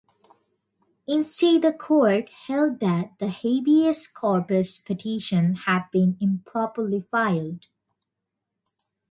[1.07, 7.67] Instead, the Court held that the "habeas corpus" petition had been improperly filed.